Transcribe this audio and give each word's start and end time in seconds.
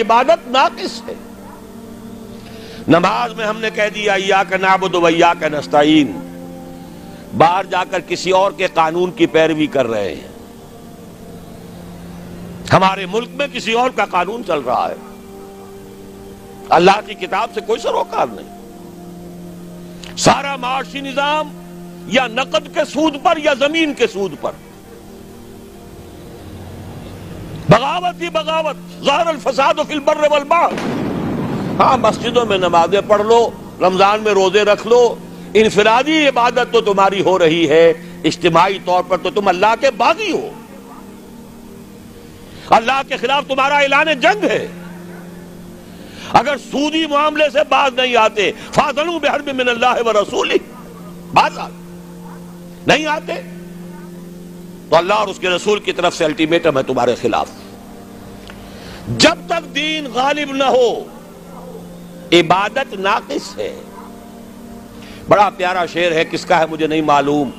عبادت 0.00 0.48
ناقص 0.48 1.02
ہے۔ 1.08 1.14
نماز 2.88 3.34
میں 3.34 3.46
ہم 3.46 3.60
نے 3.60 3.70
کہہ 3.70 3.88
دیا 3.94 4.14
یا 4.18 4.42
کا 4.48 4.56
نابود 4.56 4.94
ویا 4.94 5.32
کا 5.40 5.48
نستعین۔ 5.48 6.26
باہر 7.36 7.64
جا 7.64 7.84
کر 7.90 8.00
کسی 8.00 8.30
اور 8.30 8.52
کے 8.52 8.66
قانون 8.74 9.10
کی 9.10 9.26
پیروی 9.26 9.66
کر 9.66 9.86
رہے 9.86 10.14
ہیں۔ 10.14 10.28
ہمارے 12.72 13.06
ملک 13.06 13.28
میں 13.34 13.46
کسی 13.52 13.72
اور 13.72 13.90
کا 13.90 14.04
قانون 14.04 14.42
چل 14.46 14.58
رہا 14.58 14.88
ہے۔ 14.88 14.94
اللہ 16.68 17.00
کی 17.06 17.14
کتاب 17.14 17.48
سے 17.54 17.60
کوئی 17.60 17.80
سروکار 17.80 18.26
نہیں۔ 18.30 18.60
سارا 20.16 20.56
معاشی 20.56 21.00
نظام 21.00 21.48
یا 22.06 22.26
نقد 22.26 22.74
کے 22.74 22.80
سود 22.92 23.16
پر 23.22 23.36
یا 23.36 23.54
زمین 23.54 23.94
کے 23.94 24.06
سود 24.06 24.34
پر۔ 24.40 24.52
بغاوت 27.70 28.22
ہی 28.22 28.30
بغاوت، 28.30 29.04
ظاہر 29.04 29.26
الفساد 29.26 29.74
فی 29.88 29.94
البر 29.94 30.16
والبحر۔ 30.30 30.72
ہاں 31.78 31.96
مسجدوں 31.96 32.46
میں 32.46 32.58
نمازیں 32.58 33.00
پڑھ 33.08 33.22
لو، 33.22 33.50
رمضان 33.80 34.22
میں 34.22 34.32
روزے 34.32 34.62
رکھ 34.62 34.86
لو، 34.86 35.14
انفرادی 35.54 36.28
عبادت 36.28 36.72
تو 36.72 36.80
تمہاری 36.80 37.22
ہو 37.22 37.38
رہی 37.38 37.68
ہے، 37.68 37.92
اجتماعی 38.24 38.78
طور 38.84 39.02
پر 39.08 39.16
تو 39.16 39.30
تم 39.30 39.48
اللہ 39.48 39.74
کے 39.80 39.90
باغی 39.90 40.30
ہو۔ 40.30 40.48
اللہ 42.70 43.00
کے 43.08 43.16
خلاف 43.16 43.44
تمہارا 43.46 43.76
اعلان 43.76 44.06
جنگ 44.20 44.44
ہے۔ 44.44 44.66
اگر 46.32 46.56
سودی 46.56 47.06
معاملے 47.06 47.44
سے 47.52 47.58
باز 47.68 47.94
نہیں 47.94 48.16
آتے 48.16 48.52
فاضلوں 48.72 49.18
بحرب 49.18 49.48
من 49.48 49.68
اللہ 49.68 50.06
و 50.06 50.12
رسول 50.12 50.52
باز 51.34 51.58
آتے۔ 51.58 51.80
نہیں 52.86 53.06
آتے، 53.06 53.32
تو 54.90 54.96
اللہ 54.96 55.14
اور 55.14 55.28
اس 55.28 55.38
کے 55.38 55.50
رسول 55.50 55.80
کی 55.80 55.92
طرف 55.92 56.16
سے 56.16 56.24
الٹیمیٹم 56.24 56.78
ہے 56.78 56.82
تمہارے 56.82 57.14
خلاف۔ 57.14 57.50
جب 59.08 59.36
تک 59.46 59.74
دین 59.74 60.06
غالب 60.14 60.52
نہ 60.52 60.64
ہو، 60.64 61.04
عبادت 62.32 62.94
ناقص 62.94 63.58
ہے۔ 63.58 63.80
بڑا 65.28 65.50
پیارا 65.56 65.86
شعر 65.86 66.12
ہے، 66.12 66.24
کس 66.24 66.44
کا 66.44 66.58
ہے 66.58 66.64
مجھے 66.70 66.86
نہیں 66.86 67.02
معلوم۔ 67.02 67.50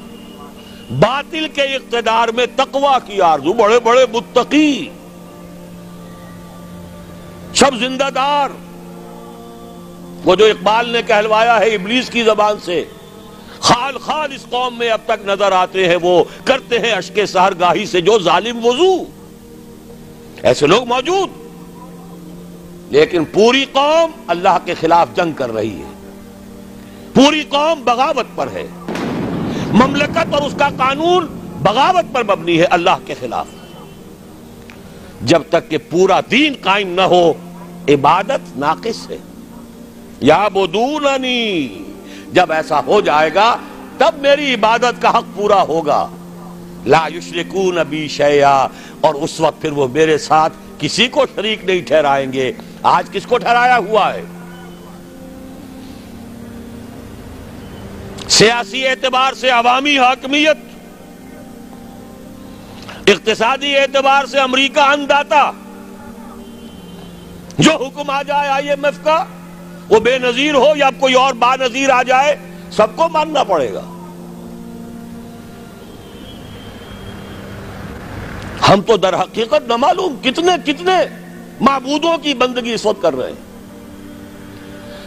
باطل 1.00 1.48
کے 1.54 1.62
اقتدار 1.62 2.28
میں 2.28 2.46
تقوی 2.56 2.98
کی 3.06 3.22
آرزو، 3.22 3.54
بڑے 3.54 3.80
بڑے 3.80 4.06
متقی۔ 4.14 4.90
سب 7.56 7.72
زندہ 7.80 8.10
دار۔ 8.16 8.50
وہ 10.26 10.36
جو 10.36 10.46
اقبال 10.46 10.90
نے 10.90 11.02
کہلوایا 11.08 11.60
ہے 11.60 11.70
ابلیس 11.70 12.10
کی 12.10 12.24
زبان 12.24 12.60
سے، 12.60 12.86
خال 13.60 13.98
خال 13.98 14.34
اس 14.36 14.46
قوم 14.50 14.78
میں 14.78 14.90
اب 14.90 15.00
تک 15.06 15.26
نظر 15.26 15.52
آتے 15.52 15.90
ہیں، 15.90 15.98
وہ 16.02 16.24
کرتے 16.46 16.80
ہیں 16.80 16.92
اشک 16.92 17.26
سہر 17.26 17.54
گاہی 17.60 17.86
سے 17.86 18.02
جو 18.02 18.20
ظالم 18.20 18.66
وضو۔ 18.66 19.21
ایسے 20.44 20.67
لوگ 20.67 20.84
موجود۔ 20.88 21.30
لیکن 22.89 23.25
پوری 23.25 23.66
قوم 23.72 24.11
اللہ 24.28 24.58
کے 24.66 24.73
خلاف 24.73 25.08
جنگ 25.16 25.31
کر 25.31 25.53
رہی 25.53 25.80
ہے۔ 25.80 25.92
پوری 27.14 27.44
قوم 27.50 27.84
بغاوت 27.84 28.25
پر 28.36 28.47
ہے۔ 28.53 28.67
مملکت 29.73 30.34
اور 30.34 30.42
اس 30.42 30.53
کا 30.58 30.69
قانون 30.78 31.25
بغاوت 31.64 32.14
پر 32.14 32.23
مبنی 32.23 32.59
ہے 32.59 32.64
اللہ 32.64 32.97
کے 33.06 33.14
خلاف۔ 33.19 33.45
جب 35.22 35.42
تک 35.50 35.69
کہ 35.69 35.78
پورا 35.89 36.19
دین 36.31 36.53
قائم 36.62 36.88
نہ 36.88 37.02
ہو، 37.02 37.34
عبادت 37.89 38.58
ناقص 38.58 39.09
ہے۔ 39.09 39.17
یا 40.19 40.47
بدوننی 40.47 41.67
جب 42.34 42.52
ایسا 42.52 42.80
ہو 42.80 43.02
جائے 43.02 43.34
گا، 43.34 43.58
تب 43.97 44.12
میری 44.17 44.53
عبادت 44.53 45.02
کا 45.02 45.17
حق 45.17 45.23
پورا 45.36 45.62
ہوگا۔ 45.62 46.09
لا 46.86 47.08
یشرکون 47.16 47.78
بی 47.90 48.08
شیعہ 48.08 48.68
اور 49.02 49.14
اس 49.14 49.40
وقت 49.40 49.62
پھر 49.62 49.72
وہ 49.72 49.88
میرے 49.88 50.18
ساتھ 50.18 50.54
کسی 50.80 51.08
کو 51.08 51.26
شریک 51.36 51.66
نہیں 51.66 51.82
ٹھہرائیں 51.82 52.34
گے۔ 52.34 52.52
آج 52.84 53.10
کس 53.12 53.26
کو 53.26 53.38
ٹھہرایا 53.38 53.78
ہوا 53.78 54.14
ہے؟ 54.14 54.22
سیاسی 58.28 58.88
اعتبار 58.88 59.34
سے 59.34 59.50
عوامی 59.50 59.98
حاکمیت، 59.98 60.58
اقتصادی 63.08 63.78
اعتبار 63.78 64.25
سے 64.25 64.40
امریکہ 64.40 64.80
انداتا، 64.80 65.52
جو 67.58 67.72
حکم 67.72 68.09
آ 68.09 68.22
جائے 68.24 68.50
آئی 68.50 68.69
ایم 68.69 68.86
ایف 68.86 69.03
کا، 69.03 69.24
وہ 69.90 70.00
بے 70.00 70.18
نظیر 70.19 70.53
ہو 70.53 70.74
یا 70.75 70.90
کوئی 71.00 71.13
اور 71.13 71.34
با 71.34 71.56
نظیر 71.56 71.90
آ 71.90 72.03
جائے، 72.03 72.36
سب 72.72 72.96
کو 72.96 73.09
ماننا 73.09 73.44
پڑے 73.44 73.74
گا۔ 73.74 73.81
ہم 78.70 78.82
تو 78.82 78.98
در 78.98 79.16
حقیقت 79.16 79.68
نہ 79.68 79.76
معلوم 79.76 80.16
کتنے 80.22 80.52
کتنے 80.66 80.98
معبودوں 81.62 82.18
کی 82.18 82.34
بندگی 82.34 82.74
اس 82.74 82.86
وقت 82.86 83.02
کر 83.02 83.16
رہے 83.16 83.30
ہیں۔ 83.30 83.40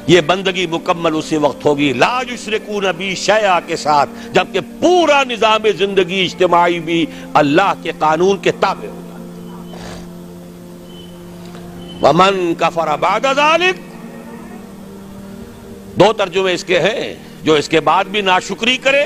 یہ 0.06 0.20
بندگی 0.20 0.66
مکمل 0.66 1.16
اسی 1.16 1.36
وقت 1.36 1.64
ہوگی۔ 1.64 1.92
لا 1.92 2.22
یشرکون 2.32 2.84
بی 2.96 3.14
شیعہ 3.14 3.60
کے 3.66 3.76
ساتھ، 3.76 4.10
جبکہ 4.32 4.60
پورا 4.80 5.22
نظام 5.24 5.62
زندگی 5.78 6.20
اجتماعی 6.24 6.80
بھی 6.80 7.06
اللہ 7.34 7.72
کے 7.82 7.92
قانون 7.98 8.38
کے 8.38 8.52
تابع 8.52 8.88
ہوگا 8.88 9.00
ومن 12.02 12.54
کفر 12.58 12.96
بعد 12.96 13.20
ذالک، 13.36 13.76
دو 16.00 16.12
ترجمے 16.12 16.52
اس 16.54 16.64
کے 16.64 16.80
ہیں، 16.80 17.14
جو 17.42 17.54
اس 17.54 17.68
کے 17.68 17.80
بعد 17.80 18.04
بھی 18.04 18.20
ناشکری 18.20 18.76
کرے 18.76 19.04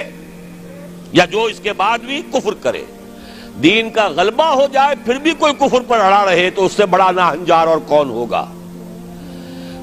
یا 1.13 1.25
جو 1.25 1.43
اس 1.43 1.61
کے 1.61 1.73
بعد 1.73 1.99
بھی 1.99 2.23
کفر 2.33 2.55
کرے۔ 2.55 2.85
دین 3.63 3.91
کا 3.91 4.09
غلبہ 4.09 4.45
ہو 4.45 4.67
جائے، 4.73 4.95
پھر 5.05 5.15
بھی 5.15 5.31
کوئی 5.31 5.53
کفر 5.59 5.81
پر 5.89 6.01
اڑا 6.01 6.25
رہے 6.25 6.51
تو 6.51 6.65
اس 6.65 6.73
سے 6.73 6.87
بڑا 6.87 7.11
نہ 7.11 7.21
ہنجار 7.21 7.67
اور 7.67 7.79
کون 7.79 8.11
ہوگا؟ 8.11 8.47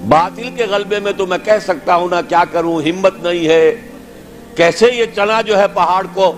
باطل 0.07 0.49
کے 0.55 0.65
غلبے 0.65 0.99
میں 0.99 1.11
تو 1.17 1.25
میں 1.25 1.37
کہہ 1.37 1.59
سکتا 1.63 1.95
ہوں 1.95 2.07
نا، 2.11 2.21
کیا 2.21 2.43
کروں؟ 2.51 2.81
ہمت 2.81 3.23
نہیں 3.23 3.47
ہے۔ 3.47 3.75
کیسے 4.55 4.87
یہ 4.93 5.05
چنا 5.15 5.41
جو 5.41 5.59
ہے 5.59 5.67
پہاڑ 5.67 6.07
کو 6.13 6.33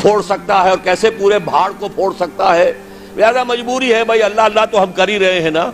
پھوڑ 0.00 0.22
سکتا 0.22 0.64
ہے 0.64 0.70
اور 0.70 0.78
کیسے 0.84 1.10
پورے 1.10 1.38
بھاڑ 1.38 1.72
کو 1.78 1.88
پھوڑ 1.88 2.14
سکتا 2.18 2.56
ہے؟ 2.56 2.72
لہذا 3.16 3.44
مجبوری 3.44 3.94
ہے 3.94 4.04
بھائی، 4.04 4.22
اللہ 4.22 4.40
اللہ 4.40 4.60
تو 4.70 4.82
ہم 4.82 4.92
کر 4.92 5.08
ہی 5.08 5.18
رہے 5.18 5.40
ہیں 5.40 5.50
نا۔ 5.50 5.70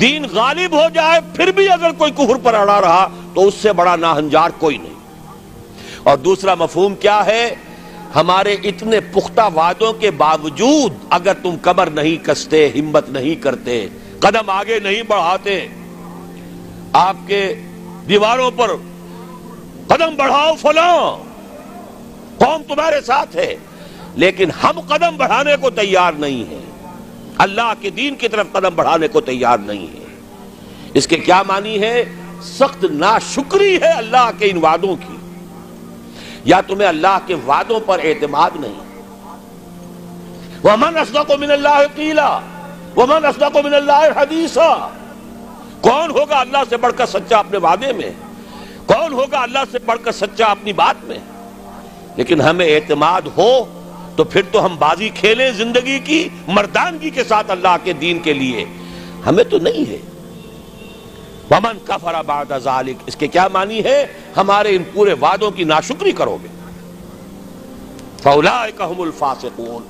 دین 0.00 0.26
غالب 0.32 0.74
ہو 0.74 0.88
جائے، 0.94 1.20
پھر 1.34 1.50
بھی 1.52 1.68
اگر 1.68 1.90
کوئی 1.98 2.12
کفر 2.12 2.36
پر 2.42 2.54
اڑا 2.54 2.80
رہا 2.80 3.08
تو 3.34 3.48
اس 3.48 3.54
سے 3.54 3.72
بڑا 3.72 3.96
ناہنجار 3.96 4.50
کوئی 4.58 4.78
نہیں۔ 4.78 4.94
اور 6.02 6.16
دوسرا 6.16 6.54
مفہوم 6.54 6.94
کیا 6.94 7.26
ہے؟ 7.26 7.54
ہمارے 8.14 8.52
اتنے 8.64 9.00
پختہ 9.12 9.48
وعدوں 9.54 9.92
کے 9.92 10.10
باوجود 10.10 10.94
اگر 11.10 11.34
تم 11.42 11.56
کمر 11.62 11.90
نہیں 11.90 12.24
کستے، 12.24 12.68
ہمت 12.74 13.08
نہیں 13.08 13.34
کرتے، 13.42 13.86
قدم 14.20 14.50
آگے 14.50 14.78
نہیں 14.78 15.02
بڑھاتے، 15.02 15.66
آپ 16.92 17.16
کے 17.26 17.42
دیواروں 18.08 18.50
پر 18.50 18.70
قدم 19.86 20.14
بڑھاؤ 20.16 20.54
فلاں، 20.54 20.98
قوم 22.38 22.62
تمہارے 22.68 23.00
ساتھ 23.00 23.36
ہے، 23.36 23.54
لیکن 24.14 24.50
ہم 24.62 24.80
قدم 24.80 25.16
بڑھانے 25.16 25.56
کو 25.60 25.70
تیار 25.70 26.12
نہیں 26.12 26.44
ہیں۔ 26.50 26.64
اللہ 27.38 27.72
کے 27.80 27.90
دین 27.90 28.14
کی 28.14 28.28
طرف 28.28 28.46
قدم 28.52 28.74
بڑھانے 28.74 29.08
کو 29.08 29.20
تیار 29.20 29.58
نہیں 29.58 29.86
ہے 29.86 30.04
اس 30.94 31.06
کے 31.06 31.16
کیا 31.16 31.42
معنی 31.42 31.80
ہے؟ 31.80 32.04
سخت 32.42 32.84
ناشکری 32.90 33.76
ہے 33.82 33.90
اللہ 33.92 34.30
کے 34.38 34.50
ان 34.50 34.58
وعدوں 34.58 34.96
کی۔ 34.96 35.16
یا 36.44 36.60
تمہیں 36.60 36.88
اللہ 36.88 37.18
کے 37.26 37.34
وعدوں 37.34 37.80
پر 37.86 37.98
اعتماد 38.04 38.50
نہیں۔ 38.54 38.90
وَمَنْ 40.64 41.00
أَصْدَقُ 41.00 41.38
مِنَ 41.38 41.52
اللَّهِ 41.52 41.86
قِيلًا، 41.94 42.40
وَمَنْ 42.96 43.28
أَصْدَقُ 43.28 43.64
مِنَ 43.64 43.76
اللَّهِ 43.76 44.10
حَدِيثًا۔ 44.16 44.88
کون 45.80 46.10
ہوگا 46.10 46.40
اللہ 46.40 46.58
سے 46.68 46.76
بڑھ 46.76 46.92
کر 46.96 47.06
سچا 47.06 47.38
اپنے 47.38 47.58
وعدے 47.58 47.92
میں؟ 47.92 48.10
کون 48.86 49.12
ہوگا 49.12 49.42
اللہ 49.42 49.58
سے 49.72 49.78
بڑھ 49.86 49.98
کر 50.04 50.12
سچا 50.12 50.46
اپنی 50.46 50.72
بات 50.72 51.04
میں؟ 51.04 51.18
لیکن 52.16 52.40
ہمیں 52.40 52.66
اعتماد 52.66 53.22
ہو 53.36 53.64
تو 54.16 54.24
پھر 54.24 54.42
تو 54.52 54.66
ہم 54.66 54.76
بازی 54.78 55.08
کھیلیں 55.08 55.50
زندگی 55.50 55.98
کی، 55.98 56.28
مردانگی 56.46 57.10
کے 57.10 57.24
ساتھ 57.24 57.50
اللہ 57.50 57.76
کے 57.84 57.92
دین 57.92 58.18
کے 58.18 58.32
لیے۔ 58.32 58.64
ہمیں 59.26 59.44
تو 59.44 59.58
نہیں 59.58 59.90
ہے۔ 59.90 59.98
ومن 61.50 61.78
کفر 61.84 62.22
بعد 62.22 62.58
ذالک 62.58 62.96
اس 63.06 63.16
کے 63.16 63.26
کیا 63.26 63.48
معنی 63.48 63.84
ہے؟ 63.84 64.06
ہمارے 64.36 64.76
ان 64.76 64.82
پورے 64.92 65.12
وعدوں 65.12 65.50
کی 65.50 65.64
ناشکری 65.64 66.12
کرو 66.12 66.38
گے۔ 66.42 66.48
فَأُولَئِكَ 68.22 68.84
هُمُ 68.84 69.04
الْفَاسِقُونَ۔ 69.04 69.84